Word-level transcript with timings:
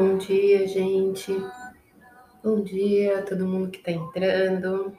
Bom 0.00 0.16
dia, 0.16 0.66
gente. 0.66 1.30
Bom 2.42 2.62
dia, 2.62 3.20
todo 3.20 3.46
mundo 3.46 3.70
que 3.70 3.80
está 3.80 3.90
entrando. 3.90 4.96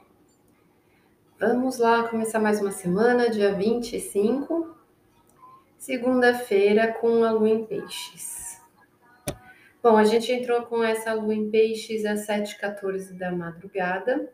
Vamos 1.40 1.78
lá 1.78 2.06
começar 2.06 2.38
mais 2.38 2.60
uma 2.60 2.70
semana, 2.70 3.28
dia 3.28 3.52
25, 3.52 4.76
segunda-feira, 5.76 6.92
com 6.92 7.24
a 7.24 7.32
lua 7.32 7.48
em 7.48 7.66
peixes. 7.66 8.60
Bom, 9.82 9.96
a 9.96 10.04
gente 10.04 10.30
entrou 10.30 10.62
com 10.66 10.84
essa 10.84 11.12
lua 11.14 11.34
em 11.34 11.50
peixes 11.50 12.04
às 12.04 12.24
7h14 12.24 13.18
da 13.18 13.32
madrugada. 13.32 14.32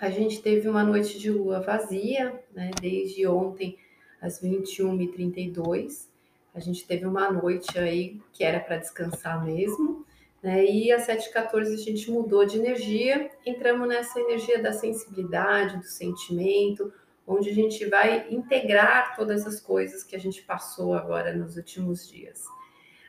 A 0.00 0.10
gente 0.10 0.42
teve 0.42 0.68
uma 0.68 0.82
noite 0.82 1.20
de 1.20 1.30
lua 1.30 1.60
vazia, 1.60 2.36
né, 2.52 2.72
desde 2.82 3.28
ontem 3.28 3.78
às 4.20 4.42
21h32. 4.42 6.10
A 6.52 6.58
gente 6.58 6.84
teve 6.84 7.06
uma 7.06 7.30
noite 7.30 7.78
aí 7.78 8.20
que 8.32 8.42
era 8.42 8.58
para 8.58 8.78
descansar 8.78 9.44
mesmo, 9.44 9.99
né? 10.42 10.64
E 10.64 10.90
às 10.92 11.06
7h14 11.06 11.74
a 11.74 11.76
gente 11.76 12.10
mudou 12.10 12.44
de 12.44 12.58
energia, 12.58 13.30
entramos 13.44 13.88
nessa 13.88 14.18
energia 14.20 14.62
da 14.62 14.72
sensibilidade, 14.72 15.76
do 15.76 15.84
sentimento, 15.84 16.92
onde 17.26 17.50
a 17.50 17.54
gente 17.54 17.84
vai 17.86 18.26
integrar 18.30 19.14
todas 19.14 19.46
as 19.46 19.60
coisas 19.60 20.02
que 20.02 20.16
a 20.16 20.18
gente 20.18 20.42
passou 20.42 20.94
agora 20.94 21.34
nos 21.34 21.56
últimos 21.56 22.08
dias. 22.08 22.44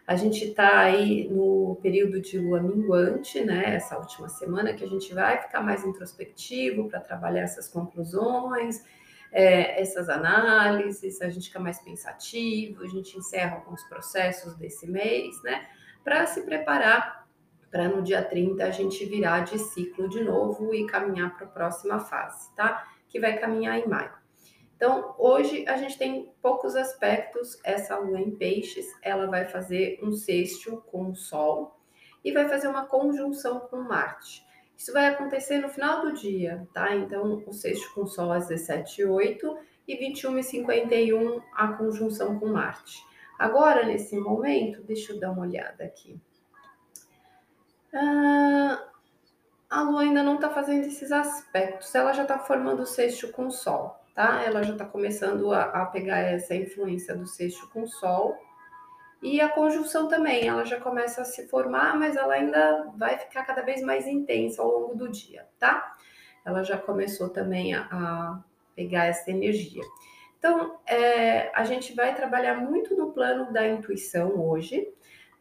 A 0.05 0.15
gente 0.15 0.43
está 0.43 0.79
aí 0.79 1.29
no 1.29 1.79
período 1.81 2.19
de 2.19 2.37
lua 2.37 2.61
minguante, 2.61 3.39
né? 3.43 3.75
Essa 3.75 3.97
última 3.97 4.27
semana 4.27 4.73
que 4.73 4.83
a 4.83 4.87
gente 4.87 5.13
vai 5.13 5.41
ficar 5.41 5.61
mais 5.61 5.85
introspectivo 5.85 6.89
para 6.89 6.99
trabalhar 6.99 7.43
essas 7.43 7.67
conclusões, 7.67 8.83
é, 9.31 9.81
essas 9.81 10.09
análises, 10.09 11.21
a 11.21 11.29
gente 11.29 11.47
fica 11.47 11.59
mais 11.59 11.79
pensativo, 11.79 12.83
a 12.83 12.87
gente 12.87 13.17
encerra 13.17 13.55
alguns 13.55 13.83
processos 13.85 14.55
desse 14.55 14.85
mês, 14.85 15.41
né? 15.43 15.65
Para 16.03 16.25
se 16.25 16.41
preparar 16.41 17.20
para 17.71 17.87
no 17.87 18.03
dia 18.03 18.21
30 18.21 18.63
a 18.63 18.69
gente 18.69 19.05
virar 19.05 19.39
de 19.39 19.57
ciclo 19.57 20.09
de 20.09 20.21
novo 20.21 20.73
e 20.75 20.85
caminhar 20.85 21.35
para 21.35 21.47
a 21.47 21.49
próxima 21.49 21.99
fase, 21.99 22.53
tá? 22.53 22.85
Que 23.07 23.19
vai 23.19 23.39
caminhar 23.39 23.79
em 23.79 23.87
maio. 23.87 24.11
Então, 24.75 25.15
hoje 25.17 25.63
a 25.67 25.77
gente 25.77 25.97
tem 25.97 26.33
poucos 26.41 26.75
aspectos. 26.75 27.57
Essa 27.63 27.97
lua 27.97 28.19
em 28.19 28.31
peixes, 28.31 28.87
ela 29.01 29.27
vai 29.27 29.45
fazer 29.45 29.99
um 30.03 30.11
sexto 30.11 30.83
com 30.87 31.11
o 31.11 31.15
Sol 31.15 31.79
e 32.23 32.31
vai 32.31 32.49
fazer 32.49 32.67
uma 32.67 32.85
conjunção 32.85 33.59
com 33.59 33.77
Marte. 33.77 34.43
Isso 34.75 34.91
vai 34.91 35.05
acontecer 35.05 35.59
no 35.59 35.69
final 35.69 36.01
do 36.01 36.13
dia, 36.13 36.67
tá? 36.73 36.95
Então, 36.95 37.43
o 37.45 37.53
sexto 37.53 37.93
com 37.93 38.07
Sol 38.07 38.31
às 38.31 38.49
17h08 38.49 39.55
e 39.87 39.95
21h51 39.95 41.41
a 41.53 41.67
conjunção 41.73 42.39
com 42.39 42.47
Marte. 42.47 43.03
Agora, 43.37 43.85
nesse 43.85 44.17
momento, 44.17 44.81
deixa 44.81 45.13
eu 45.13 45.19
dar 45.19 45.31
uma 45.31 45.43
olhada 45.43 45.83
aqui. 45.83 46.19
Ah, 47.93 48.83
a 49.69 49.81
Lua 49.83 50.01
ainda 50.01 50.23
não 50.23 50.35
está 50.35 50.49
fazendo 50.49 50.85
esses 50.85 51.11
aspectos, 51.11 51.93
ela 51.95 52.13
já 52.13 52.23
está 52.23 52.39
formando 52.39 52.81
o 52.81 52.85
sexto 52.85 53.31
com 53.31 53.47
o 53.47 53.51
Sol, 53.51 53.99
tá? 54.13 54.43
Ela 54.43 54.63
já 54.63 54.73
está 54.73 54.85
começando 54.85 55.51
a, 55.53 55.63
a 55.63 55.85
pegar 55.85 56.19
essa 56.19 56.53
influência 56.55 57.15
do 57.15 57.25
sexto 57.25 57.69
com 57.69 57.83
o 57.83 57.87
Sol 57.87 58.37
e 59.21 59.39
a 59.39 59.47
conjunção 59.49 60.07
também, 60.07 60.47
ela 60.47 60.65
já 60.65 60.79
começa 60.79 61.21
a 61.21 61.25
se 61.25 61.47
formar, 61.47 61.95
mas 61.97 62.15
ela 62.15 62.33
ainda 62.33 62.91
vai 62.97 63.19
ficar 63.19 63.45
cada 63.45 63.61
vez 63.61 63.81
mais 63.83 64.07
intensa 64.07 64.63
ao 64.63 64.67
longo 64.67 64.95
do 64.95 65.09
dia, 65.09 65.47
tá? 65.59 65.95
Ela 66.43 66.63
já 66.63 66.75
começou 66.75 67.29
também 67.29 67.75
a, 67.75 67.87
a 67.91 68.43
pegar 68.75 69.05
essa 69.05 69.29
energia. 69.29 69.83
Então, 70.39 70.79
é, 70.87 71.51
a 71.53 71.63
gente 71.63 71.95
vai 71.95 72.15
trabalhar 72.15 72.55
muito 72.55 72.97
no 72.97 73.11
plano 73.11 73.53
da 73.53 73.67
intuição 73.67 74.39
hoje. 74.43 74.91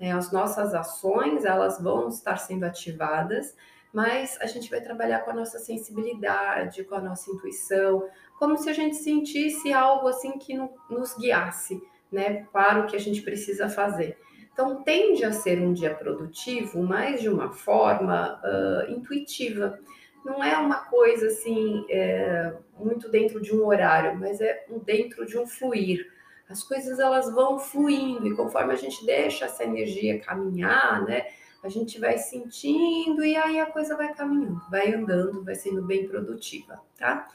Né? 0.01 0.13
As 0.13 0.33
nossas 0.33 0.75
ações, 0.75 1.45
elas 1.45 1.81
vão 1.81 2.09
estar 2.09 2.39
sendo 2.39 2.65
ativadas, 2.65 3.55
mas 3.93 4.39
a 4.41 4.47
gente 4.47 4.71
vai 4.71 4.81
trabalhar 4.81 5.21
com 5.21 5.31
a 5.31 5.35
nossa 5.35 5.59
sensibilidade, 5.59 6.85
com 6.85 6.95
a 6.95 7.01
nossa 7.01 7.31
intuição, 7.31 8.09
como 8.39 8.57
se 8.57 8.71
a 8.71 8.73
gente 8.73 8.97
sentisse 8.97 9.73
algo 9.73 10.09
assim 10.09 10.39
que 10.39 10.55
nos 10.89 11.15
guiasse 11.17 11.83
né, 12.11 12.47
para 12.53 12.81
o 12.81 12.87
que 12.87 12.97
a 12.97 13.01
gente 13.01 13.21
precisa 13.21 13.69
fazer. 13.69 14.17
Então, 14.53 14.83
tende 14.83 15.25
a 15.25 15.33
ser 15.33 15.61
um 15.61 15.73
dia 15.73 15.95
produtivo, 15.95 16.83
mas 16.83 17.21
de 17.21 17.29
uma 17.29 17.53
forma 17.53 18.41
uh, 18.43 18.91
intuitiva. 18.91 19.79
Não 20.25 20.43
é 20.45 20.57
uma 20.59 20.85
coisa 20.85 21.29
assim, 21.29 21.87
é, 21.89 22.53
muito 22.79 23.09
dentro 23.09 23.41
de 23.41 23.55
um 23.55 23.65
horário, 23.65 24.19
mas 24.19 24.41
é 24.41 24.67
dentro 24.85 25.25
de 25.25 25.39
um 25.39 25.47
fluir. 25.47 26.07
As 26.51 26.63
coisas 26.63 26.99
elas 26.99 27.33
vão 27.33 27.59
fluindo 27.59 28.27
e 28.27 28.35
conforme 28.35 28.73
a 28.73 28.77
gente 28.77 29.07
deixa 29.07 29.45
essa 29.45 29.63
energia 29.63 30.21
caminhar, 30.21 31.05
né, 31.05 31.27
a 31.63 31.69
gente 31.69 32.01
vai 32.01 32.19
sentindo 32.19 33.25
e 33.25 33.37
aí 33.37 33.61
a 33.61 33.67
coisa 33.67 33.97
vai 33.97 34.13
caminhando, 34.15 34.61
vai 34.71 34.93
andando, 34.93 35.45
vai 35.45 35.55
sendo 35.55 35.83
bem 35.83 36.09
produtiva, 36.09 36.81
tá? 36.99 37.29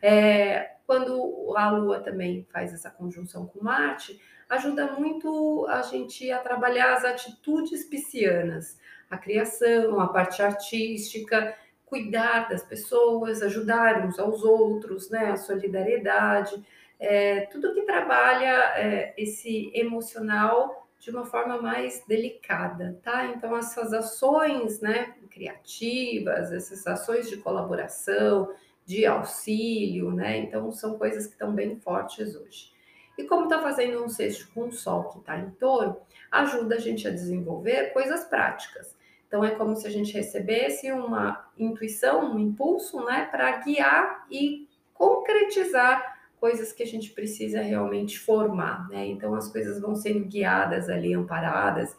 É, 0.00 0.72
quando 0.86 1.54
a 1.56 1.70
Lua 1.70 2.00
também 2.00 2.46
faz 2.52 2.72
essa 2.72 2.90
conjunção 2.90 3.46
com 3.46 3.64
Marte, 3.64 4.20
ajuda 4.48 4.92
muito 4.92 5.66
a 5.68 5.82
gente 5.82 6.30
a 6.30 6.38
trabalhar 6.38 6.94
as 6.94 7.04
atitudes 7.04 7.84
piscianas, 7.84 8.78
a 9.10 9.16
criação, 9.16 10.00
a 10.00 10.08
parte 10.08 10.42
artística, 10.42 11.56
cuidar 11.86 12.48
das 12.48 12.62
pessoas, 12.62 13.42
ajudar 13.42 14.04
uns 14.04 14.18
aos 14.18 14.42
outros, 14.42 15.10
né? 15.10 15.30
A 15.30 15.36
solidariedade, 15.36 16.62
é, 17.02 17.40
tudo 17.46 17.74
que 17.74 17.82
trabalha 17.82 18.72
é, 18.76 19.12
esse 19.16 19.70
emocional 19.74 20.86
de 21.00 21.10
uma 21.10 21.24
forma 21.24 21.60
mais 21.60 22.04
delicada, 22.06 22.98
tá? 23.02 23.26
Então 23.26 23.56
essas 23.56 23.92
ações, 23.92 24.80
né, 24.80 25.14
criativas, 25.28 26.52
essas 26.52 26.86
ações 26.86 27.28
de 27.28 27.38
colaboração, 27.38 28.54
de 28.84 29.06
auxílio, 29.06 30.12
né? 30.12 30.38
Então, 30.38 30.70
são 30.72 30.98
coisas 30.98 31.26
que 31.26 31.32
estão 31.32 31.52
bem 31.52 31.76
fortes 31.80 32.36
hoje. 32.36 32.72
E 33.16 33.24
como 33.24 33.44
está 33.44 33.60
fazendo 33.60 34.02
um 34.02 34.08
sexto 34.08 34.52
com 34.52 34.68
o 34.68 34.72
Sol 34.72 35.04
que 35.10 35.18
está 35.18 35.38
em 35.38 35.50
touro, 35.50 36.00
ajuda 36.30 36.76
a 36.76 36.78
gente 36.78 37.06
a 37.06 37.10
desenvolver 37.10 37.92
coisas 37.92 38.24
práticas. 38.24 38.96
Então, 39.26 39.44
é 39.44 39.50
como 39.50 39.74
se 39.74 39.86
a 39.86 39.90
gente 39.90 40.12
recebesse 40.12 40.90
uma 40.92 41.48
intuição, 41.56 42.34
um 42.34 42.38
impulso, 42.38 43.04
né, 43.04 43.28
para 43.30 43.58
guiar 43.58 44.26
e 44.30 44.68
concretizar 44.92 46.11
coisas 46.42 46.72
que 46.72 46.82
a 46.82 46.86
gente 46.86 47.10
precisa 47.10 47.62
realmente 47.62 48.18
formar, 48.18 48.88
né? 48.88 49.06
Então, 49.06 49.32
as 49.32 49.46
coisas 49.46 49.80
vão 49.80 49.94
sendo 49.94 50.24
guiadas 50.24 50.88
ali, 50.88 51.14
amparadas, 51.14 51.96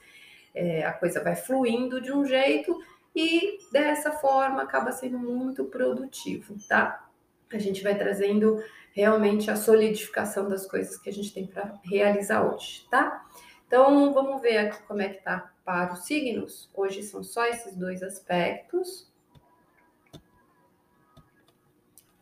é, 0.53 0.85
a 0.85 0.91
coisa 0.91 1.23
vai 1.23 1.33
fluindo 1.33 2.01
de 2.01 2.11
um 2.11 2.25
jeito 2.25 2.77
e 3.15 3.57
dessa 3.71 4.11
forma 4.11 4.61
acaba 4.61 4.91
sendo 4.91 5.17
muito 5.17 5.63
produtivo, 5.63 6.57
tá? 6.67 7.07
A 7.53 7.57
gente 7.57 7.81
vai 7.81 7.97
trazendo 7.97 8.61
realmente 8.91 9.49
a 9.49 9.55
solidificação 9.55 10.49
das 10.49 10.67
coisas 10.67 10.97
que 10.97 11.09
a 11.09 11.13
gente 11.13 11.33
tem 11.33 11.47
para 11.47 11.79
realizar 11.81 12.43
hoje, 12.43 12.85
tá? 12.91 13.25
Então 13.65 14.13
vamos 14.13 14.41
ver 14.41 14.57
aqui 14.57 14.83
como 14.83 15.01
é 15.01 15.07
que 15.07 15.23
tá 15.23 15.53
para 15.63 15.93
os 15.93 16.05
signos. 16.05 16.69
Hoje 16.73 17.01
são 17.01 17.23
só 17.23 17.45
esses 17.45 17.77
dois 17.77 18.03
aspectos. 18.03 19.09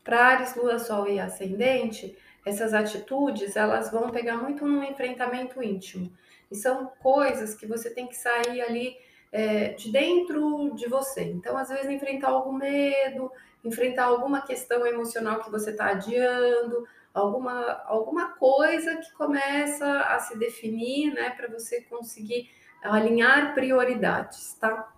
Para 0.04 0.26
Ares, 0.26 0.56
Lua, 0.56 0.80
Sol 0.80 1.08
e 1.08 1.20
Ascendente, 1.20 2.18
essas 2.46 2.74
atitudes 2.74 3.56
elas 3.56 3.92
vão 3.92 4.10
pegar 4.10 4.38
muito 4.38 4.66
no 4.66 4.84
enfrentamento 4.84 5.62
íntimo. 5.62 6.12
E 6.50 6.56
são 6.56 6.92
coisas 7.02 7.56
que 7.56 7.66
você 7.66 7.90
tem 7.90 8.08
que 8.08 8.16
sair 8.16 8.62
ali 8.62 8.96
é, 9.32 9.70
de 9.70 9.92
dentro 9.92 10.74
de 10.76 10.88
você. 10.88 11.24
Então, 11.24 11.56
às 11.58 11.70
vezes, 11.70 11.90
enfrentar 11.90 12.30
algum 12.30 12.54
medo, 12.54 13.32
enfrentar 13.64 14.06
alguma 14.06 14.42
questão 14.42 14.86
emocional 14.86 15.42
que 15.42 15.52
você 15.52 15.70
está 15.70 15.88
adiando, 15.88 16.88
alguma, 17.14 17.82
alguma 17.86 18.30
coisa 18.34 18.98
que 18.98 19.12
começa 19.14 20.02
a 20.02 20.20
se 20.20 20.38
definir, 20.38 21.14
né, 21.14 21.30
para 21.30 21.48
você 21.48 21.82
conseguir 21.82 22.50
alinhar 22.84 23.54
prioridades, 23.54 24.54
tá? 24.56 24.92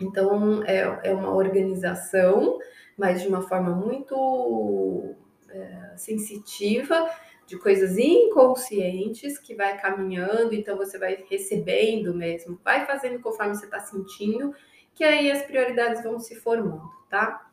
Então, 0.00 0.62
é, 0.64 1.00
é 1.04 1.14
uma 1.14 1.32
organização, 1.34 2.58
mas 2.96 3.22
de 3.22 3.28
uma 3.28 3.42
forma 3.42 3.70
muito 3.70 5.14
é, 5.50 5.96
sensitiva 5.96 7.10
de 7.46 7.58
coisas 7.58 7.98
inconscientes 7.98 9.38
que 9.38 9.54
vai 9.54 9.78
caminhando, 9.78 10.54
então 10.54 10.76
você 10.76 10.98
vai 10.98 11.24
recebendo 11.28 12.14
mesmo, 12.14 12.58
vai 12.64 12.86
fazendo 12.86 13.20
conforme 13.20 13.54
você 13.54 13.66
está 13.66 13.80
sentindo, 13.80 14.54
que 14.94 15.04
aí 15.04 15.30
as 15.30 15.42
prioridades 15.42 16.02
vão 16.02 16.18
se 16.18 16.36
formando, 16.36 16.88
tá? 17.10 17.50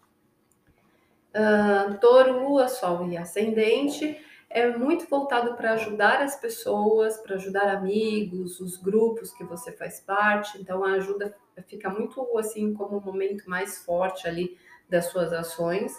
Uh, 1.33 1.97
touro, 1.99 2.43
lua, 2.43 2.67
sol 2.67 3.07
e 3.07 3.17
ascendente 3.17 4.17
é 4.53 4.75
muito 4.77 5.07
voltado 5.07 5.55
para 5.55 5.73
ajudar 5.73 6.21
as 6.21 6.35
pessoas, 6.35 7.17
para 7.17 7.35
ajudar 7.35 7.69
amigos, 7.69 8.59
os 8.59 8.77
grupos 8.77 9.31
que 9.31 9.43
você 9.43 9.71
faz 9.71 9.99
parte, 9.99 10.59
então 10.59 10.83
a 10.83 10.93
ajuda 10.93 11.35
fica 11.67 11.89
muito 11.89 12.37
assim 12.37 12.73
como 12.73 12.97
um 12.97 13.01
momento 13.01 13.49
mais 13.49 13.83
forte 13.83 14.27
ali 14.27 14.57
das 14.89 15.05
suas 15.05 15.31
ações 15.31 15.95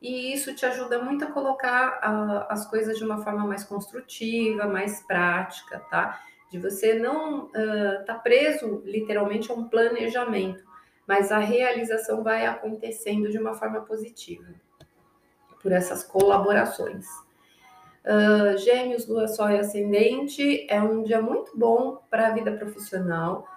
e 0.00 0.32
isso 0.32 0.54
te 0.54 0.64
ajuda 0.66 1.02
muito 1.02 1.24
a 1.24 1.30
colocar 1.32 1.98
uh, 1.98 2.52
as 2.52 2.68
coisas 2.68 2.98
de 2.98 3.04
uma 3.04 3.22
forma 3.24 3.46
mais 3.46 3.64
construtiva, 3.64 4.66
mais 4.66 5.00
prática, 5.06 5.80
tá? 5.90 6.20
de 6.50 6.58
você 6.58 6.94
não 6.94 7.46
estar 7.46 8.02
uh, 8.02 8.04
tá 8.04 8.14
preso 8.14 8.82
literalmente 8.84 9.50
a 9.50 9.54
um 9.54 9.68
planejamento, 9.68 10.64
mas 11.06 11.32
a 11.32 11.38
realização 11.38 12.22
vai 12.22 12.46
acontecendo 12.46 13.28
de 13.30 13.38
uma 13.38 13.54
forma 13.54 13.80
positiva 13.80 14.46
por 15.60 15.72
essas 15.72 16.04
colaborações. 16.04 17.06
Uh, 18.06 18.56
gêmeos, 18.58 19.08
Lua, 19.08 19.26
Sol 19.26 19.50
e 19.50 19.58
Ascendente 19.58 20.64
é 20.70 20.80
um 20.80 21.02
dia 21.02 21.20
muito 21.20 21.58
bom 21.58 22.00
para 22.08 22.28
a 22.28 22.30
vida 22.30 22.52
profissional, 22.52 23.48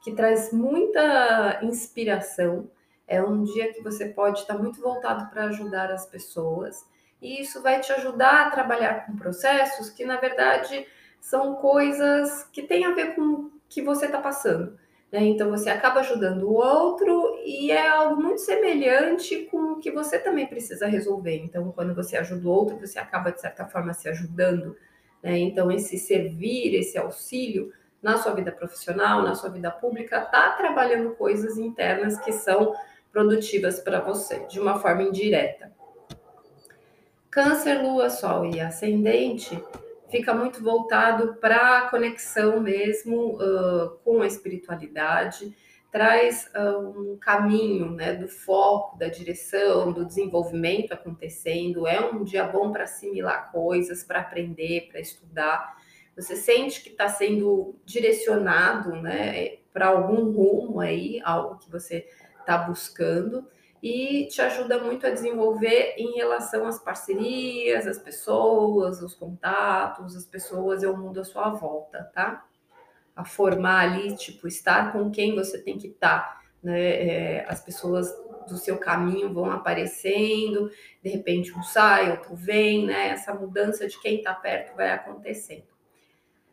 que 0.00 0.12
traz 0.12 0.52
muita 0.52 1.58
inspiração. 1.60 2.70
É 3.08 3.20
um 3.20 3.42
dia 3.42 3.72
que 3.72 3.82
você 3.82 4.06
pode 4.06 4.38
estar 4.38 4.56
muito 4.56 4.80
voltado 4.80 5.28
para 5.28 5.46
ajudar 5.46 5.90
as 5.90 6.06
pessoas, 6.06 6.86
e 7.20 7.40
isso 7.40 7.60
vai 7.60 7.80
te 7.80 7.92
ajudar 7.94 8.46
a 8.46 8.50
trabalhar 8.50 9.06
com 9.06 9.16
processos 9.16 9.90
que, 9.90 10.04
na 10.04 10.18
verdade, 10.18 10.86
são 11.20 11.56
coisas 11.56 12.44
que 12.52 12.62
têm 12.62 12.84
a 12.84 12.94
ver 12.94 13.16
com 13.16 13.22
o 13.22 13.52
que 13.68 13.82
você 13.82 14.06
está 14.06 14.20
passando. 14.20 14.78
Né? 15.16 15.24
Então 15.28 15.50
você 15.50 15.70
acaba 15.70 16.00
ajudando 16.00 16.42
o 16.42 16.52
outro 16.52 17.40
e 17.42 17.72
é 17.72 17.88
algo 17.88 18.22
muito 18.22 18.42
semelhante 18.42 19.48
com 19.50 19.72
o 19.72 19.80
que 19.80 19.90
você 19.90 20.18
também 20.18 20.46
precisa 20.46 20.86
resolver. 20.86 21.36
Então, 21.42 21.72
quando 21.72 21.94
você 21.94 22.18
ajuda 22.18 22.46
o 22.46 22.50
outro, 22.50 22.78
você 22.78 22.98
acaba, 22.98 23.32
de 23.32 23.40
certa 23.40 23.64
forma, 23.64 23.94
se 23.94 24.10
ajudando. 24.10 24.76
Né? 25.22 25.38
Então, 25.38 25.72
esse 25.72 25.96
servir, 25.96 26.74
esse 26.74 26.98
auxílio 26.98 27.72
na 28.02 28.18
sua 28.18 28.34
vida 28.34 28.52
profissional, 28.52 29.22
na 29.22 29.34
sua 29.34 29.48
vida 29.48 29.70
pública, 29.70 30.18
está 30.18 30.50
trabalhando 30.50 31.12
coisas 31.12 31.56
internas 31.56 32.18
que 32.18 32.30
são 32.30 32.74
produtivas 33.10 33.80
para 33.80 34.00
você, 34.00 34.40
de 34.40 34.60
uma 34.60 34.78
forma 34.78 35.02
indireta. 35.02 35.72
Câncer, 37.30 37.82
Lua, 37.82 38.10
Sol 38.10 38.44
e 38.44 38.60
Ascendente 38.60 39.58
fica 40.10 40.34
muito 40.34 40.62
voltado 40.62 41.34
para 41.34 41.78
a 41.78 41.90
conexão 41.90 42.60
mesmo 42.60 43.36
uh, 43.36 43.98
com 44.04 44.22
a 44.22 44.26
espiritualidade, 44.26 45.54
traz 45.90 46.50
uh, 46.54 47.12
um 47.12 47.16
caminho 47.16 47.90
né, 47.90 48.14
do 48.14 48.28
foco, 48.28 48.98
da 48.98 49.08
direção, 49.08 49.92
do 49.92 50.04
desenvolvimento 50.04 50.92
acontecendo. 50.92 51.86
É 51.86 52.00
um 52.00 52.22
dia 52.22 52.44
bom 52.44 52.70
para 52.70 52.84
assimilar 52.84 53.50
coisas, 53.50 54.04
para 54.04 54.20
aprender, 54.20 54.88
para 54.90 55.00
estudar. 55.00 55.76
Você 56.14 56.36
sente 56.36 56.82
que 56.82 56.90
está 56.90 57.08
sendo 57.08 57.76
direcionado 57.84 58.94
né, 58.96 59.56
para 59.72 59.88
algum 59.88 60.32
rumo 60.32 60.80
aí, 60.80 61.20
algo 61.24 61.58
que 61.58 61.70
você 61.70 62.06
está 62.40 62.58
buscando 62.58 63.46
e 63.88 64.26
te 64.26 64.42
ajuda 64.42 64.80
muito 64.80 65.06
a 65.06 65.10
desenvolver 65.10 65.94
em 65.96 66.16
relação 66.16 66.66
às 66.66 66.76
parcerias, 66.76 67.86
as 67.86 68.00
pessoas, 68.00 69.00
os 69.00 69.14
contatos, 69.14 70.16
as 70.16 70.24
pessoas 70.24 70.82
e 70.82 70.86
o 70.86 70.96
mundo 70.96 71.20
à 71.20 71.24
sua 71.24 71.50
volta, 71.50 72.10
tá? 72.12 72.44
A 73.14 73.24
formar 73.24 73.84
ali, 73.84 74.16
tipo, 74.16 74.48
estar 74.48 74.90
com 74.90 75.08
quem 75.08 75.36
você 75.36 75.62
tem 75.62 75.78
que 75.78 75.86
estar, 75.86 76.42
né? 76.60 76.80
É, 76.80 77.46
as 77.48 77.62
pessoas 77.62 78.12
do 78.48 78.56
seu 78.56 78.76
caminho 78.76 79.32
vão 79.32 79.52
aparecendo, 79.52 80.68
de 81.00 81.08
repente 81.08 81.56
um 81.56 81.62
sai, 81.62 82.10
outro 82.10 82.34
vem, 82.34 82.86
né? 82.86 83.10
Essa 83.10 83.32
mudança 83.32 83.86
de 83.86 84.00
quem 84.00 84.16
está 84.16 84.34
perto 84.34 84.74
vai 84.74 84.90
acontecendo. 84.90 85.68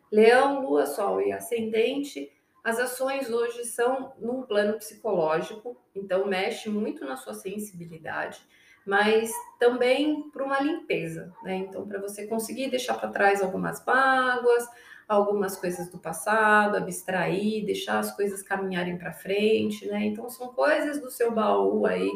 Leão, 0.08 0.62
Lua, 0.62 0.86
Sol 0.86 1.20
e 1.20 1.32
Ascendente 1.32 2.30
as 2.64 2.78
ações 2.78 3.30
hoje 3.30 3.64
são 3.66 4.14
num 4.18 4.42
plano 4.42 4.78
psicológico, 4.78 5.76
então 5.94 6.26
mexe 6.26 6.70
muito 6.70 7.04
na 7.04 7.14
sua 7.14 7.34
sensibilidade, 7.34 8.40
mas 8.86 9.30
também 9.58 10.30
para 10.30 10.42
uma 10.42 10.60
limpeza, 10.60 11.30
né? 11.42 11.56
Então, 11.56 11.86
para 11.86 12.00
você 12.00 12.26
conseguir 12.26 12.70
deixar 12.70 12.94
para 12.94 13.10
trás 13.10 13.42
algumas 13.42 13.84
mágoas, 13.84 14.66
algumas 15.06 15.56
coisas 15.56 15.90
do 15.90 15.98
passado, 15.98 16.76
abstrair, 16.76 17.66
deixar 17.66 17.98
as 17.98 18.16
coisas 18.16 18.42
caminharem 18.42 18.96
para 18.96 19.12
frente, 19.12 19.86
né? 19.86 20.02
Então, 20.06 20.30
são 20.30 20.48
coisas 20.48 20.98
do 20.98 21.10
seu 21.10 21.30
baú 21.30 21.84
aí 21.84 22.10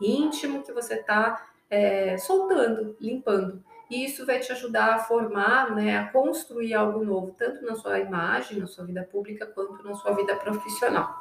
íntimo 0.00 0.62
que 0.62 0.72
você 0.72 0.94
está 0.94 1.46
é, 1.68 2.16
soltando, 2.16 2.96
limpando. 2.98 3.62
E 3.90 4.04
isso 4.04 4.24
vai 4.24 4.38
te 4.38 4.52
ajudar 4.52 4.94
a 4.94 4.98
formar, 5.00 5.74
né, 5.74 5.98
a 5.98 6.06
construir 6.06 6.74
algo 6.74 7.04
novo, 7.04 7.34
tanto 7.36 7.66
na 7.66 7.74
sua 7.74 7.98
imagem, 7.98 8.60
na 8.60 8.68
sua 8.68 8.84
vida 8.84 9.02
pública, 9.02 9.46
quanto 9.46 9.82
na 9.82 9.94
sua 9.94 10.12
vida 10.12 10.36
profissional. 10.36 11.12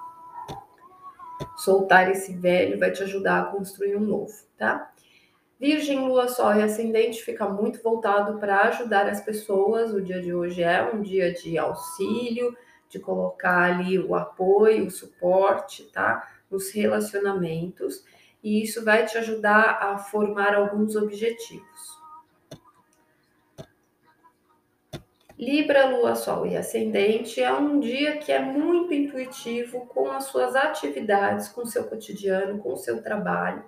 Soltar 1.57 2.11
esse 2.11 2.35
velho 2.35 2.77
vai 2.77 2.91
te 2.91 3.01
ajudar 3.01 3.41
a 3.41 3.45
construir 3.45 3.95
um 3.95 4.01
novo, 4.01 4.33
tá? 4.55 4.91
Virgem, 5.59 6.07
Lua, 6.07 6.29
Sol 6.29 6.55
e 6.55 6.61
Ascendente 6.63 7.21
fica 7.21 7.49
muito 7.49 7.83
voltado 7.83 8.37
para 8.39 8.61
ajudar 8.61 9.09
as 9.09 9.19
pessoas. 9.19 9.93
O 9.93 10.01
dia 10.01 10.21
de 10.21 10.33
hoje 10.33 10.63
é 10.63 10.89
um 10.93 11.01
dia 11.01 11.33
de 11.33 11.57
auxílio, 11.57 12.55
de 12.87 12.97
colocar 12.97 13.63
ali 13.63 13.99
o 13.99 14.15
apoio, 14.15 14.85
o 14.85 14.91
suporte, 14.91 15.83
tá? 15.91 16.29
Nos 16.49 16.71
relacionamentos. 16.71 18.05
E 18.41 18.63
isso 18.63 18.85
vai 18.85 19.05
te 19.05 19.17
ajudar 19.17 19.79
a 19.81 19.97
formar 19.97 20.55
alguns 20.55 20.95
objetivos. 20.95 21.98
Libra, 25.39 25.85
Lua, 25.85 26.15
Sol 26.15 26.45
e 26.45 26.57
Ascendente 26.57 27.41
é 27.41 27.53
um 27.53 27.79
dia 27.79 28.17
que 28.17 28.29
é 28.29 28.41
muito 28.41 28.93
intuitivo 28.93 29.85
com 29.85 30.11
as 30.11 30.25
suas 30.25 30.53
atividades, 30.53 31.47
com 31.47 31.61
o 31.61 31.65
seu 31.65 31.85
cotidiano, 31.85 32.59
com 32.59 32.73
o 32.73 32.77
seu 32.77 33.01
trabalho. 33.01 33.63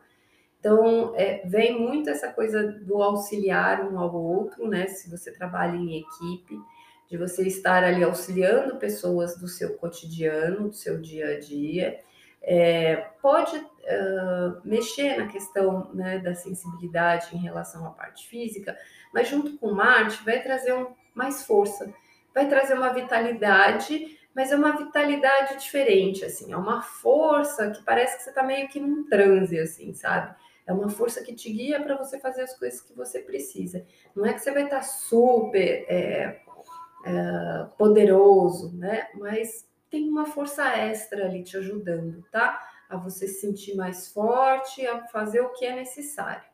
Então, 0.60 1.14
é, 1.16 1.42
vem 1.46 1.80
muito 1.80 2.10
essa 2.10 2.28
coisa 2.28 2.62
do 2.62 3.02
auxiliar 3.02 3.90
um 3.90 3.98
ao 3.98 4.14
outro, 4.14 4.68
né? 4.68 4.88
Se 4.88 5.10
você 5.10 5.32
trabalha 5.32 5.78
em 5.78 5.98
equipe, 5.98 6.60
de 7.10 7.18
você 7.18 7.48
estar 7.48 7.86
ali 7.86 8.04
auxiliando 8.04 8.76
pessoas 8.76 9.38
do 9.38 9.48
seu 9.48 9.78
cotidiano, 9.78 10.68
do 10.68 10.76
seu 10.76 11.00
dia 11.00 11.38
a 11.38 11.40
dia. 11.40 12.02
É, 12.42 12.98
pode 13.22 13.56
uh, 13.56 14.62
mexer 14.66 15.16
na 15.18 15.28
questão 15.28 15.90
né, 15.94 16.20
da 16.20 16.36
sensibilidade 16.36 17.34
em 17.34 17.40
relação 17.40 17.88
à 17.88 17.92
parte 17.92 18.28
física, 18.28 18.76
mas 19.14 19.30
junto 19.30 19.58
com 19.58 19.72
Marte 19.72 20.24
vai 20.26 20.42
trazer 20.42 20.74
um 20.74 20.88
mais 21.14 21.46
força, 21.46 21.94
vai 22.34 22.48
trazer 22.48 22.74
uma 22.74 22.94
vitalidade, 22.94 24.18
mas 24.34 24.52
é 24.52 24.56
uma 24.56 24.76
vitalidade 24.76 25.58
diferente, 25.58 26.24
assim, 26.24 26.54
é 26.54 26.58
uma 26.58 26.82
força 26.82 27.70
que 27.70 27.84
parece 27.84 28.18
que 28.18 28.24
você 28.24 28.32
tá 28.32 28.44
meio 28.44 28.68
que 28.70 28.80
num 28.80 29.08
transe, 29.08 29.60
assim, 29.60 29.94
sabe? 29.94 30.34
É 30.66 30.74
uma 30.74 30.90
força 30.90 31.22
que 31.24 31.34
te 31.34 31.52
guia 31.52 31.82
para 31.82 31.98
você 31.98 32.20
fazer 32.20 32.44
as 32.44 32.58
coisas 32.58 32.82
que 32.82 32.94
você 32.94 33.20
precisa. 33.20 33.86
Não 34.16 34.26
é 34.26 34.34
que 34.34 34.40
você 34.40 34.52
vai 34.52 34.64
estar 34.64 34.78
tá 34.78 34.84
super 34.84 35.86
é, 35.90 36.42
é, 37.04 37.68
poderoso, 37.78 38.76
né? 38.78 39.10
Mas 39.16 39.68
tem 39.90 40.08
uma 40.08 40.26
força 40.26 40.66
extra 40.78 41.26
ali 41.26 41.44
te 41.44 41.58
ajudando, 41.58 42.24
tá? 42.32 42.66
A 42.90 42.96
você 42.96 43.28
se 43.28 43.42
sentir 43.42 43.76
mais 43.76 44.08
forte, 44.08 44.86
a 44.88 45.06
fazer 45.08 45.42
o 45.42 45.50
que 45.50 45.66
é 45.66 45.76
necessário. 45.76 46.50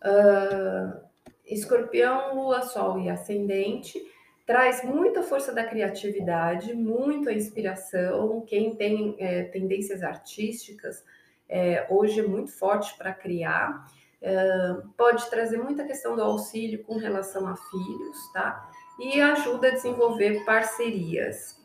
Uh, 0.00 1.11
Escorpião, 1.52 2.34
Lua, 2.34 2.62
Sol 2.62 2.98
e 3.00 3.08
Ascendente 3.08 4.00
traz 4.46 4.82
muita 4.84 5.22
força 5.22 5.52
da 5.52 5.64
criatividade, 5.64 6.74
muita 6.74 7.32
inspiração. 7.32 8.42
Quem 8.46 8.74
tem 8.74 9.16
é, 9.18 9.44
tendências 9.44 10.02
artísticas 10.02 11.04
é, 11.48 11.86
hoje 11.88 12.20
é 12.20 12.26
muito 12.26 12.50
forte 12.50 12.96
para 12.96 13.12
criar. 13.12 13.86
É, 14.20 14.76
pode 14.96 15.28
trazer 15.30 15.58
muita 15.58 15.84
questão 15.84 16.16
do 16.16 16.22
auxílio 16.22 16.82
com 16.84 16.96
relação 16.96 17.46
a 17.46 17.56
filhos, 17.56 18.32
tá? 18.32 18.70
E 18.98 19.20
ajuda 19.20 19.68
a 19.68 19.72
desenvolver 19.72 20.44
parcerias. 20.44 21.61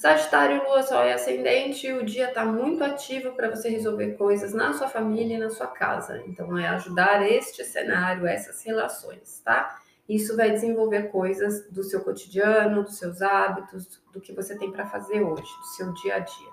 Sagitário, 0.00 0.66
Lua, 0.66 0.82
Sol 0.82 1.04
e 1.04 1.12
Ascendente, 1.12 1.92
o 1.92 2.02
dia 2.02 2.28
está 2.28 2.42
muito 2.42 2.82
ativo 2.82 3.32
para 3.32 3.50
você 3.50 3.68
resolver 3.68 4.12
coisas 4.12 4.54
na 4.54 4.72
sua 4.72 4.88
família 4.88 5.36
e 5.36 5.38
na 5.38 5.50
sua 5.50 5.66
casa. 5.66 6.22
Então, 6.26 6.56
é 6.56 6.66
ajudar 6.68 7.30
este 7.30 7.62
cenário, 7.62 8.26
essas 8.26 8.64
relações, 8.64 9.42
tá? 9.44 9.78
Isso 10.08 10.34
vai 10.38 10.52
desenvolver 10.52 11.10
coisas 11.10 11.68
do 11.68 11.84
seu 11.84 12.00
cotidiano, 12.00 12.82
dos 12.82 12.96
seus 12.96 13.20
hábitos, 13.20 14.02
do 14.10 14.22
que 14.22 14.32
você 14.32 14.56
tem 14.56 14.72
para 14.72 14.86
fazer 14.86 15.20
hoje, 15.20 15.42
do 15.58 15.66
seu 15.76 15.92
dia 15.92 16.14
a 16.14 16.18
dia. 16.20 16.50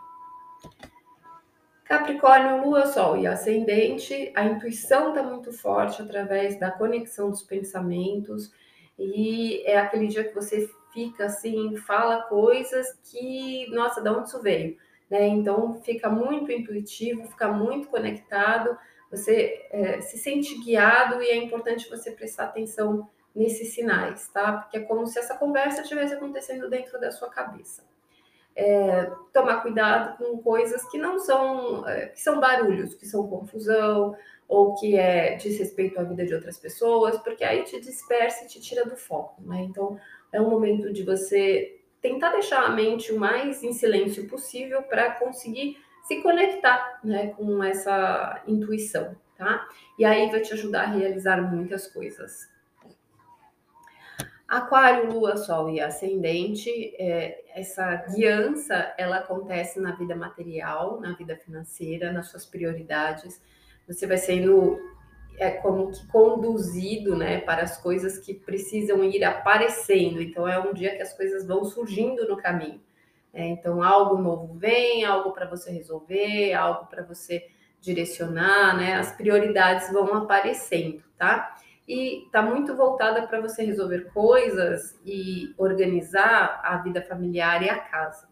Capricórnio, 1.85 2.65
Lua, 2.65 2.85
Sol 2.87 3.15
e 3.15 3.27
Ascendente, 3.27 4.29
a 4.35 4.43
intuição 4.43 5.11
está 5.11 5.23
muito 5.23 5.53
forte 5.53 6.01
através 6.01 6.59
da 6.59 6.69
conexão 6.69 7.29
dos 7.29 7.43
pensamentos 7.43 8.51
e 8.97 9.63
é 9.65 9.77
aquele 9.77 10.07
dia 10.07 10.23
que 10.23 10.33
você 10.33 10.69
fica 10.91 11.25
assim, 11.25 11.75
fala 11.77 12.23
coisas 12.23 12.87
que, 13.03 13.67
nossa, 13.71 14.01
de 14.01 14.09
onde 14.09 14.27
isso 14.27 14.41
veio? 14.41 14.77
Né? 15.09 15.27
Então 15.27 15.81
fica 15.81 16.09
muito 16.09 16.51
intuitivo, 16.51 17.27
fica 17.27 17.51
muito 17.51 17.87
conectado, 17.87 18.77
você 19.09 19.67
é, 19.71 20.01
se 20.01 20.17
sente 20.17 20.57
guiado 20.59 21.21
e 21.21 21.27
é 21.27 21.35
importante 21.35 21.89
você 21.89 22.11
prestar 22.11 22.45
atenção 22.45 23.07
nesses 23.33 23.73
sinais, 23.73 24.27
tá? 24.29 24.53
Porque 24.53 24.77
é 24.77 24.81
como 24.81 25.05
se 25.05 25.19
essa 25.19 25.37
conversa 25.37 25.81
estivesse 25.81 26.15
acontecendo 26.15 26.69
dentro 26.69 26.99
da 26.99 27.11
sua 27.11 27.29
cabeça. 27.29 27.85
É, 28.59 29.11
tomar 29.31 29.61
cuidado 29.61 30.17
com 30.17 30.39
coisas 30.39 30.83
que 30.89 30.97
não 30.97 31.19
são, 31.19 31.87
é, 31.87 32.07
que 32.07 32.19
são 32.19 32.39
barulhos, 32.39 32.95
que 32.95 33.05
são 33.05 33.27
confusão, 33.27 34.15
ou 34.47 34.73
que 34.75 34.97
é 34.97 35.35
desrespeito 35.35 35.99
à 35.99 36.03
vida 36.03 36.25
de 36.25 36.33
outras 36.33 36.57
pessoas, 36.57 37.17
porque 37.19 37.43
aí 37.43 37.63
te 37.63 37.79
dispersa 37.79 38.45
e 38.45 38.47
te 38.47 38.59
tira 38.59 38.83
do 38.85 38.95
foco, 38.95 39.41
né? 39.43 39.61
Então, 39.61 39.99
é 40.31 40.41
um 40.41 40.49
momento 40.49 40.91
de 40.91 41.03
você 41.03 41.79
tentar 42.01 42.31
deixar 42.31 42.63
a 42.63 42.69
mente 42.69 43.11
o 43.11 43.19
mais 43.19 43.63
em 43.63 43.73
silêncio 43.73 44.27
possível 44.27 44.81
para 44.83 45.11
conseguir 45.11 45.77
se 46.03 46.21
conectar, 46.21 46.99
né, 47.03 47.27
com 47.35 47.61
essa 47.61 48.41
intuição, 48.47 49.15
tá? 49.35 49.67
E 49.99 50.05
aí 50.05 50.29
vai 50.31 50.39
te 50.39 50.53
ajudar 50.53 50.83
a 50.83 50.91
realizar 50.91 51.41
muitas 51.41 51.87
coisas. 51.87 52.49
Aquário, 54.47 55.11
Lua, 55.11 55.35
Sol 55.35 55.69
e 55.69 55.81
Ascendente, 55.81 56.69
é, 56.97 57.43
essa 57.53 57.95
guiança, 58.09 58.93
ela 58.97 59.17
acontece 59.17 59.79
na 59.79 59.91
vida 59.93 60.15
material, 60.15 61.01
na 61.01 61.13
vida 61.13 61.35
financeira, 61.35 62.13
nas 62.13 62.29
suas 62.29 62.45
prioridades. 62.45 63.41
Você 63.85 64.07
vai 64.07 64.17
sendo 64.17 64.79
é, 65.37 65.51
como 65.51 65.91
que 65.91 66.07
conduzido, 66.07 67.15
né, 67.15 67.41
para 67.41 67.63
as 67.63 67.77
coisas 67.77 68.19
que 68.19 68.33
precisam 68.33 69.03
ir 69.03 69.23
aparecendo. 69.25 70.21
Então, 70.21 70.47
é 70.47 70.57
um 70.57 70.73
dia 70.73 70.95
que 70.95 71.01
as 71.01 71.13
coisas 71.13 71.45
vão 71.45 71.65
surgindo 71.65 72.25
no 72.27 72.37
caminho. 72.37 72.81
É, 73.33 73.45
então, 73.45 73.83
algo 73.83 74.17
novo 74.17 74.53
vem, 74.53 75.03
algo 75.03 75.31
para 75.31 75.45
você 75.45 75.71
resolver, 75.71 76.53
algo 76.53 76.87
para 76.87 77.03
você 77.03 77.45
direcionar, 77.81 78.75
né? 78.75 78.95
As 78.95 79.11
prioridades 79.11 79.91
vão 79.91 80.13
aparecendo, 80.15 81.03
tá? 81.17 81.55
E 81.87 82.25
está 82.25 82.41
muito 82.41 82.75
voltada 82.75 83.25
para 83.25 83.39
você 83.39 83.63
resolver 83.63 84.11
coisas 84.13 84.99
e 85.05 85.53
organizar 85.57 86.59
a 86.63 86.77
vida 86.77 87.01
familiar 87.01 87.63
e 87.63 87.69
a 87.69 87.79
casa. 87.79 88.27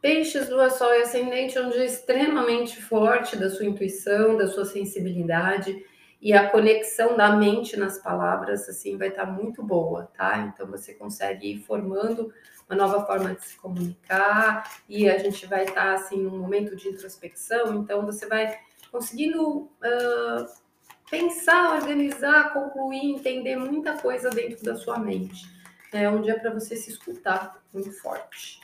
Peixes, 0.00 0.48
lua, 0.48 0.70
sol 0.70 0.94
e 0.94 1.02
ascendente, 1.02 1.58
é 1.58 1.84
extremamente 1.84 2.80
forte 2.80 3.36
da 3.36 3.50
sua 3.50 3.66
intuição, 3.66 4.36
da 4.36 4.46
sua 4.46 4.64
sensibilidade 4.64 5.84
e 6.22 6.32
a 6.32 6.48
conexão 6.48 7.16
da 7.16 7.36
mente 7.36 7.76
nas 7.76 7.98
palavras, 7.98 8.68
assim, 8.68 8.96
vai 8.96 9.08
estar 9.08 9.26
tá 9.26 9.30
muito 9.32 9.62
boa, 9.62 10.10
tá? 10.16 10.38
Então 10.52 10.66
você 10.66 10.94
consegue 10.94 11.52
ir 11.54 11.58
formando 11.60 12.32
uma 12.68 12.76
nova 12.76 13.04
forma 13.06 13.34
de 13.34 13.44
se 13.44 13.56
comunicar 13.56 14.80
e 14.88 15.08
a 15.08 15.18
gente 15.18 15.46
vai 15.46 15.64
estar, 15.64 15.74
tá, 15.74 15.94
assim, 15.94 16.22
num 16.22 16.38
momento 16.38 16.76
de 16.76 16.88
introspecção, 16.88 17.74
então 17.74 18.04
você 18.06 18.26
vai 18.26 18.56
conseguindo 18.90 19.60
uh, 19.60 20.46
pensar, 21.10 21.74
organizar, 21.74 22.52
concluir, 22.52 23.14
entender 23.14 23.56
muita 23.56 23.96
coisa 23.96 24.30
dentro 24.30 24.64
da 24.64 24.76
sua 24.76 24.98
mente. 24.98 25.46
É 25.92 26.08
um 26.08 26.20
dia 26.20 26.38
para 26.38 26.52
você 26.52 26.76
se 26.76 26.90
escutar 26.90 27.62
muito 27.72 27.92
forte, 27.92 28.60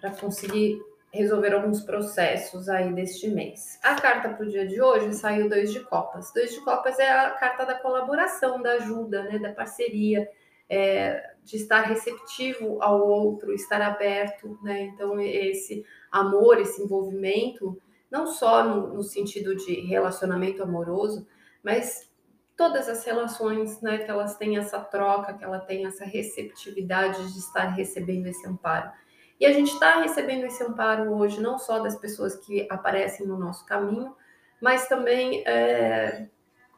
para 0.00 0.10
conseguir 0.10 0.80
resolver 1.12 1.52
alguns 1.52 1.80
processos 1.80 2.68
aí 2.68 2.92
deste 2.92 3.28
mês. 3.28 3.78
A 3.82 3.96
carta 3.96 4.28
para 4.28 4.46
o 4.46 4.48
dia 4.48 4.66
de 4.66 4.80
hoje 4.80 5.12
saiu 5.14 5.48
dois 5.48 5.72
de 5.72 5.80
copas. 5.80 6.32
Dois 6.32 6.52
de 6.52 6.60
copas 6.60 6.98
é 7.00 7.10
a 7.10 7.30
carta 7.30 7.66
da 7.66 7.74
colaboração, 7.74 8.62
da 8.62 8.74
ajuda, 8.74 9.24
né, 9.24 9.38
da 9.38 9.52
parceria, 9.52 10.28
é, 10.68 11.34
de 11.42 11.56
estar 11.56 11.82
receptivo 11.82 12.80
ao 12.80 13.00
outro, 13.08 13.52
estar 13.52 13.82
aberto, 13.82 14.56
né? 14.62 14.82
Então 14.82 15.20
esse 15.20 15.84
amor, 16.12 16.60
esse 16.60 16.80
envolvimento 16.80 17.76
não 18.10 18.26
só 18.26 18.64
no, 18.64 18.94
no 18.94 19.02
sentido 19.02 19.54
de 19.54 19.80
relacionamento 19.80 20.62
amoroso, 20.62 21.26
mas 21.62 22.10
todas 22.56 22.88
as 22.88 23.04
relações, 23.04 23.80
né, 23.80 23.98
que 23.98 24.10
elas 24.10 24.36
têm 24.36 24.58
essa 24.58 24.78
troca, 24.80 25.32
que 25.32 25.44
ela 25.44 25.58
tem 25.58 25.86
essa 25.86 26.04
receptividade 26.04 27.32
de 27.32 27.38
estar 27.38 27.68
recebendo 27.68 28.26
esse 28.26 28.46
amparo. 28.46 28.90
E 29.38 29.46
a 29.46 29.52
gente 29.52 29.72
está 29.72 30.00
recebendo 30.02 30.44
esse 30.44 30.62
amparo 30.62 31.10
hoje, 31.14 31.40
não 31.40 31.58
só 31.58 31.78
das 31.78 31.96
pessoas 31.96 32.36
que 32.36 32.66
aparecem 32.68 33.26
no 33.26 33.38
nosso 33.38 33.64
caminho, 33.64 34.14
mas 34.60 34.86
também 34.88 35.42
é, 35.46 36.28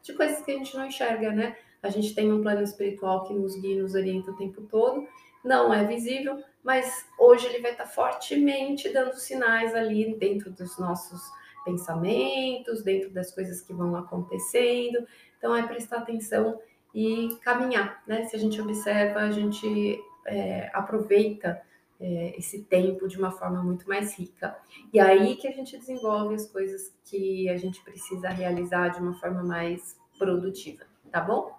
de 0.02 0.12
coisas 0.12 0.40
que 0.44 0.52
a 0.52 0.56
gente 0.56 0.76
não 0.76 0.86
enxerga, 0.86 1.32
né? 1.32 1.56
A 1.82 1.90
gente 1.90 2.14
tem 2.14 2.32
um 2.32 2.40
plano 2.40 2.62
espiritual 2.62 3.24
que 3.24 3.34
nos 3.34 3.60
guia 3.60 3.74
e 3.74 3.82
nos 3.82 3.94
orienta 3.94 4.30
o 4.30 4.36
tempo 4.36 4.62
todo, 4.62 5.08
não 5.44 5.72
é 5.72 5.84
visível, 5.84 6.42
mas 6.62 7.06
hoje 7.18 7.46
ele 7.46 7.61
vai 7.61 7.72
estar 7.72 7.87
fortemente 7.87 8.88
dando 8.92 9.14
sinais 9.14 9.75
ali 9.75 10.14
dentro 10.16 10.50
dos 10.50 10.78
nossos 10.78 11.20
pensamentos, 11.64 12.82
dentro 12.82 13.11
das 13.11 13.34
coisas 13.34 13.61
que 13.61 13.72
vão 13.72 13.96
acontecendo. 13.96 15.06
Então 15.38 15.54
é 15.56 15.66
prestar 15.66 15.99
atenção 15.99 16.61
e 16.94 17.37
caminhar, 17.42 18.02
né? 18.06 18.25
Se 18.26 18.37
a 18.37 18.38
gente 18.38 18.61
observa, 18.61 19.20
a 19.20 19.30
gente 19.30 20.00
é, 20.26 20.70
aproveita 20.72 21.61
é, 21.99 22.37
esse 22.37 22.62
tempo 22.64 23.08
de 23.08 23.18
uma 23.18 23.30
forma 23.30 23.62
muito 23.62 23.88
mais 23.88 24.18
rica. 24.18 24.56
E 24.92 25.00
aí 25.00 25.37
que 25.37 25.49
a 25.49 25.52
gente 25.52 25.76
desenvolve 25.78 26.34
as 26.34 26.46
coisas 26.46 26.94
que 27.04 27.49
a 27.49 27.56
gente 27.56 27.82
precisa 27.82 28.28
realizar 28.28 28.88
de 28.88 29.00
uma 29.00 29.14
forma 29.14 29.42
mais 29.42 29.96
produtiva, 30.18 30.84
tá 31.11 31.20
bom? 31.20 31.52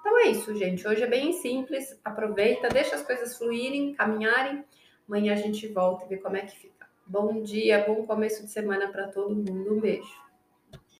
Então 0.00 0.18
é 0.18 0.28
isso, 0.28 0.56
gente. 0.56 0.86
Hoje 0.86 1.02
é 1.02 1.06
bem 1.06 1.32
simples. 1.34 1.98
Aproveita, 2.04 2.68
deixa 2.68 2.96
as 2.96 3.02
coisas 3.02 3.36
fluírem, 3.36 3.94
caminharem. 3.94 4.64
Amanhã 5.06 5.34
a 5.34 5.36
gente 5.36 5.68
volta 5.68 6.04
e 6.04 6.08
vê 6.08 6.16
como 6.16 6.36
é 6.36 6.40
que 6.40 6.58
fica. 6.58 6.88
Bom 7.06 7.42
dia, 7.42 7.84
bom 7.86 8.06
começo 8.06 8.44
de 8.44 8.50
semana 8.50 8.88
para 8.88 9.08
todo 9.08 9.34
mundo. 9.34 9.74
Um 9.74 9.80
beijo. 9.80 10.29